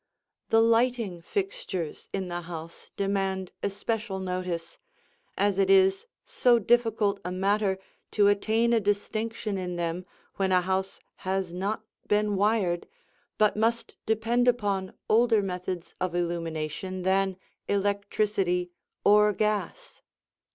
The 0.49 0.63
lighting 0.63 1.21
fixtures 1.21 2.09
in 2.11 2.27
the 2.27 2.41
house 2.41 2.89
demand 2.97 3.51
especial 3.61 4.17
notice, 4.17 4.79
as 5.37 5.59
it 5.59 5.69
is 5.69 6.07
so 6.25 6.57
difficult 6.57 7.19
a 7.23 7.31
matter 7.31 7.77
to 8.13 8.27
attain 8.27 8.73
a 8.73 8.79
distinction 8.79 9.59
in 9.59 9.75
them 9.75 10.07
when 10.37 10.51
a 10.51 10.61
house 10.61 10.99
has 11.17 11.53
not 11.53 11.83
been 12.07 12.35
wired 12.35 12.87
but 13.37 13.55
must 13.55 13.95
depend 14.07 14.47
upon 14.47 14.93
older 15.07 15.43
methods 15.43 15.93
of 16.01 16.15
illumination 16.15 17.03
than 17.03 17.37
electricity 17.67 18.71
or 19.03 19.31
gas. 19.33 20.01